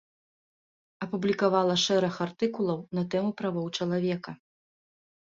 [1.07, 4.31] Апублікавала шэраг артыкулаў на тэму правоў чалавека.